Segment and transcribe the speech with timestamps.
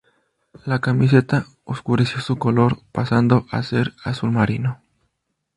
[0.65, 4.81] La camiseta oscureció su color, pasando a ser azul marino.